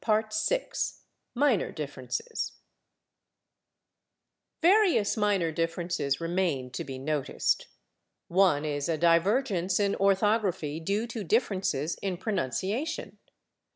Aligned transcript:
"§6 0.33 1.01
/Minor 1.37 1.75
Differences/ 1.75 2.53
Various 4.59 5.15
minor 5.15 5.51
differences 5.51 6.19
remain 6.19 6.71
to 6.71 6.83
be 6.83 6.97
noticed. 6.97 7.67
One 8.27 8.65
is 8.65 8.89
a 8.89 8.97
divergence 8.97 9.79
in 9.79 9.95
orthography 9.97 10.79
due 10.79 11.05
to 11.05 11.23
differences 11.23 11.97
in 12.01 12.17
pronunciation. 12.17 13.19